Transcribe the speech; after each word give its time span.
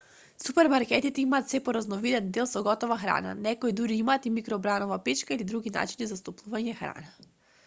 супермаркетите 0.43 1.21
имаат 1.23 1.47
сѐ 1.51 1.59
поразновиден 1.67 2.31
дел 2.37 2.49
со 2.53 2.63
готова 2.69 2.97
храна. 3.03 3.35
некои 3.43 3.75
дури 3.81 3.99
имаат 4.05 4.27
и 4.31 4.33
микробранова 4.41 4.99
печка 5.11 5.37
или 5.39 5.49
други 5.53 5.77
начини 5.79 6.11
за 6.15 6.21
стоплување 6.25 6.77
храна 6.83 7.31